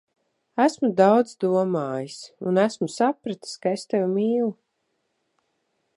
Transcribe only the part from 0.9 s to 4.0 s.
daudz domājis, un esmu sapratis, ka es